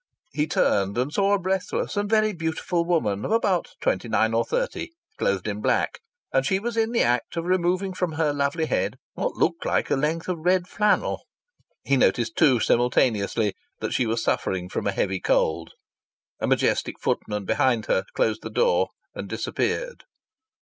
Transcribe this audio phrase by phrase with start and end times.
[0.31, 4.43] He turned and saw a breathless and very beautiful woman, of about twenty nine or
[4.43, 5.99] thirty, clothed in black,
[6.33, 9.91] and she was in the act of removing from her lovely head what looked like
[9.91, 11.21] a length of red flannel.
[11.83, 15.73] He noticed, too, simultaneously, that she was suffering from a heavy cold.
[16.39, 20.05] A majestic footman behind her closed the door and disappeared.